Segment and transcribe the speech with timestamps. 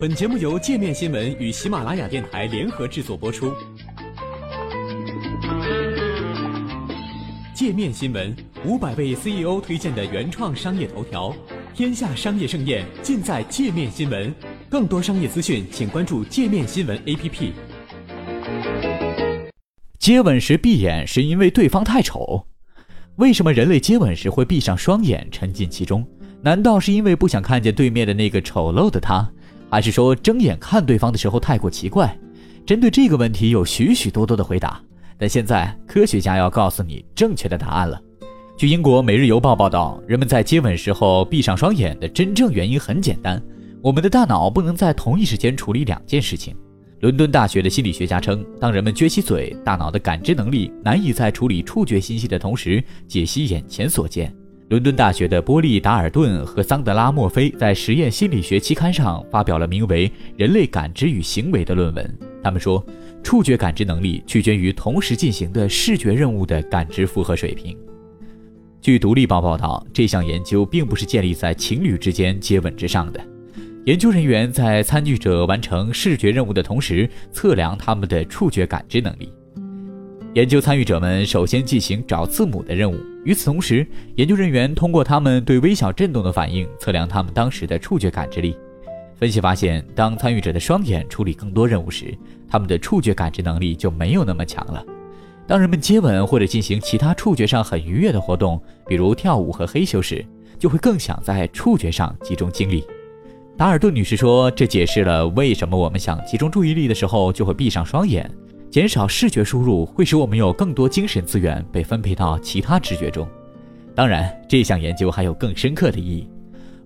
[0.00, 3.52] 本节目由界面新闻与喜马拉雅电台联合制作播出。
[7.52, 8.32] 界面新闻
[8.64, 11.34] 五百位 CEO 推荐的原创商业头条，
[11.74, 14.32] 天下商业盛宴尽在界面新闻。
[14.68, 17.50] 更多商业资讯，请关注界面新闻 APP。
[19.98, 22.46] 接吻时闭眼是因为对方太丑？
[23.16, 26.06] 为什么人类接吻时会闭上双眼，沉浸其中？
[26.40, 29.28] 难道是因为不想看见对面的那个丑陋的他？
[29.70, 32.16] 还是说睁眼看对方的时候太过奇怪？
[32.66, 34.80] 针对这个问题有许许多多的回答，
[35.16, 38.00] 但现在科学家要告诉你正确的答案了。
[38.56, 43.40] 据英国《每日邮报》报道，人们在接吻时候闭上双眼的真正原因很简单：
[43.80, 46.56] 我们的大脑不能在同一时间处理两件事情。
[47.00, 54.34] 伦敦大学的心理学家称，当人们撅起嘴，大脑的感知能力难以在处理触觉信息的同时解析眼前所见。
[54.68, 62.18] 伦敦大学的波利·达尔顿和桑德拉·墨菲在《实验心理学》期刊上发表了名为《人类感知与行为》的论文。
[62.42, 62.84] 他们说，
[63.22, 67.74] 触觉感知能力取决于同时进行的视觉任务的感知负荷水平。
[68.82, 73.18] 据《独立报》报道，这项研究并不是建立在情侣之间接吻之上的。
[73.86, 79.32] 研究人员在参与者完成视觉任务的同时，测量他们的触觉感知能力。
[80.34, 82.98] 研究参与者们首先进行找字母的任务。
[83.28, 88.56] 与此同时，研究人员通过他们对微小震动的反应测量他们当时的触觉感知力。
[89.16, 92.16] 分析发现，当参与者的双眼处理更多任务时，
[92.48, 94.82] 他们的触觉感知能力就没有那么强了。
[95.46, 100.24] 当人们接吻或者进行其他触觉上很愉悦的活动，比如跳舞和嘿咻时，
[100.58, 102.82] 就会更想在触觉上集中精力。
[103.58, 108.30] 达尔顿女士说：“这解释了为什么我们想集中注意力的时候就会闭上双眼。”
[108.70, 113.26] 减少视觉输入会使我们有更多精神资源被分配到其他知觉中。
[113.94, 116.28] 当然，这项研究还有更深刻的意义。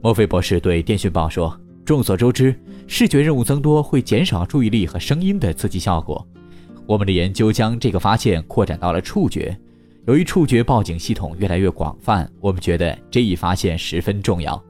[0.00, 2.54] 墨菲博士对《电讯报》说：“众所周知，
[2.86, 6.26] 视觉任务增多会减少注意力和声音的刺激效果。
[6.86, 9.56] 我们的研究将这个发现扩展到了触觉。
[10.06, 14.60] 由于触觉报警系统越来越广泛，我们觉得这一发现十分重要。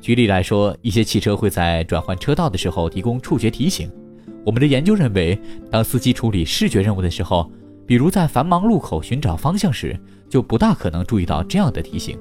[0.00, 3.88] 举例来说，一些汽车会在转换车道的时候提供触觉提醒。”
[4.44, 5.38] 我们的研究认为，
[5.70, 7.50] 当司机处理视觉任务的时候，
[7.86, 9.98] 比如在繁忙路口寻找方向时，
[10.28, 12.18] 就不大可能注意到这样的提醒。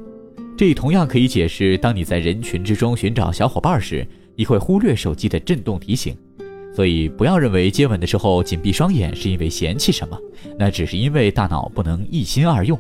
[0.58, 6.16] 这也同样可以解释，当你在人群之中寻找小伙伴时，你会忽略手机的震动提醒。
[6.74, 10.18] 所以，不要认为接吻的时候紧闭双眼是因为嫌弃什么，
[10.60, 12.80] 那只是因为大脑不能一心二用。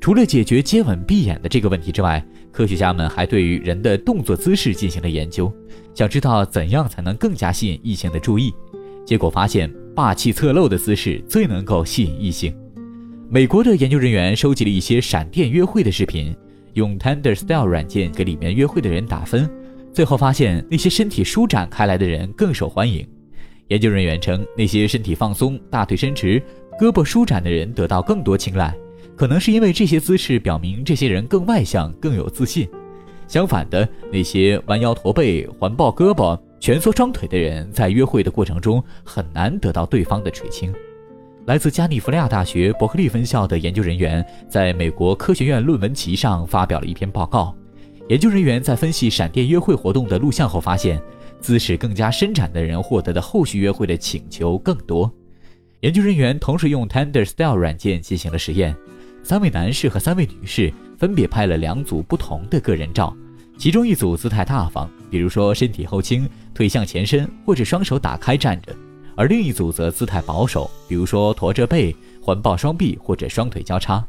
[0.00, 5.52] 除了解决接吻闭眼的这个问题之外，科学家们还对于人的动作姿势进行了研究，
[5.92, 8.54] 想知道怎样才能更加吸引异性的注意。
[9.04, 12.56] 结果发现，霸气侧漏的姿势最能够吸引异性。
[13.28, 16.32] 美国的研究人员收集了一些闪电约会的视频，
[16.74, 19.50] 用 Tender Style 软件给里面约会的人打分，
[19.92, 23.04] 最后发现那些身体舒展开来的人更受欢迎。
[23.68, 26.40] 研究人员称，那些身体放松、大腿伸直、
[26.78, 28.72] 胳膊舒展的人得到更多青睐。
[29.16, 32.68] 可能是因为这些姿势表明这些人更外向、更有自信。
[33.26, 40.72] 相反的，那些弯腰驼背、环抱胳膊、蜷缩双腿的人，在约会的过程中很难得到对方的垂青。
[41.46, 47.54] 来自加利福尼亚大学伯克利分校的研究人员在美国科学院论文集上发表了一篇报告。
[48.08, 51.00] 研究人员在分析闪电约会活动的录像后发现，
[51.40, 55.10] 姿势更加伸展的人获得的后续约会的请求更多。
[55.80, 58.74] 研究人员同时用 Tender Style 软件进行了实验。
[59.24, 63.16] 三位男士和三位女士分别拍了两组不同的个人照，
[63.56, 68.70] 其中一组姿态大方，比如说身体后倾、腿向前伸或者双手打开站着；
[69.16, 74.06] 而另一组则姿态保守，比如说驼着背、环抱双臂或者双腿交叉。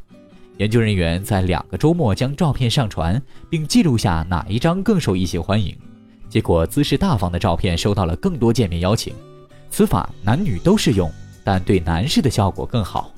[0.58, 5.74] 研究人员在两个周末将照片上传，并记录下哪一张更受异性欢迎。
[6.28, 9.14] 结果，姿势大方的照片收到了更多见面邀请。
[9.70, 11.10] 此法男女都适用，
[11.42, 13.10] 但对男士的效果更好。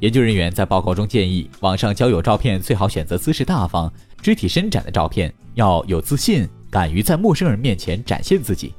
[0.00, 3.92] 研究人员在报告中建议，网上交友照片最好选择姿势大方、
[4.22, 8.72] 肢体伸展的照片，要有自信，敢于在陌生人面前展现自己。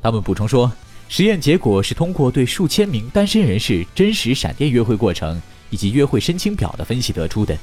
[0.00, 0.70] 他们补充说，
[1.08, 7.58] 实验结果是通过对数千名单身人士真实闪电约会过程以及约会申请表的分析得出的。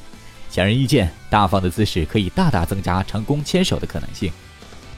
[0.49, 4.29] 显而易见，大方的姿势可以大大增加成功牵手的可能性。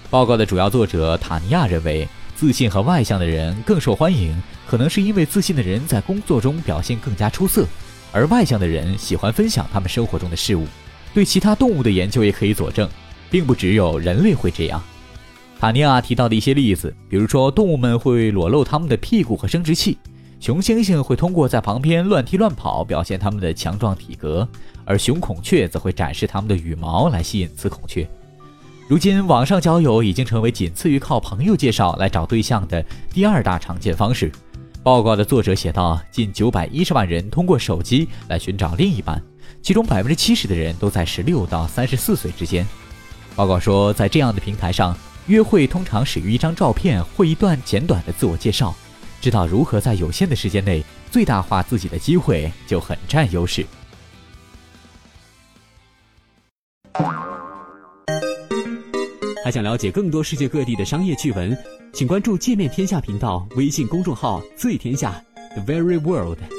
[0.10, 4.36] 报告的主要作者塔尼亚认为，自信和外向的人更受欢迎，
[4.68, 7.68] 可能是因为自信的人在工作中表现更加出色。
[8.12, 10.66] 而外向的人喜欢分享他们生活中的事物，
[11.14, 12.90] 对其他动物的研究也可以佐证，
[13.30, 14.82] 并不只有人类会这样。
[15.60, 19.98] 塔尼亚提到的一些例子，比如说动物们会裸露他们的屁股和生殖器，
[20.40, 24.48] 雄猩猩会通过在旁边乱踢乱跑表现他们的强壮体格，
[24.86, 28.10] 而雄孔雀则会展示他们的羽毛来吸引雌孔雀。
[28.88, 32.84] 如今，网上交友已经成为仅次于靠朋友介绍来找对象的
[33.14, 34.32] 第二大常见方式。
[34.82, 39.22] 报告的作者写道：，近九百一十万人通过手机来寻找另一半，
[39.62, 42.66] 其中百分之七十的人都在十六到三十四岁之间。
[43.36, 44.98] 报告说，在这样的平台上，
[45.28, 48.74] 约会通常始于一张照片或一段简短的自我介绍。
[49.20, 50.82] 知道如何在有限的时间内
[51.12, 53.66] 最大化自己的机会，就很占优势。
[59.44, 61.58] 还想了解更多世界各地的商业趣闻，
[62.00, 65.22] 请关注“界面天下”频道微信公众号“最天下
[65.54, 66.59] The Very World”。